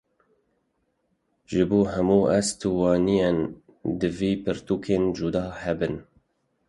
Ji 1.51 1.61
bo 1.69 1.79
hemû 1.93 2.19
ast 2.39 2.59
û 2.67 2.69
waneyan 2.81 3.39
divê 3.99 4.31
pirtûkên 4.43 5.03
cuda 5.17 5.45
hebin. 5.61 5.95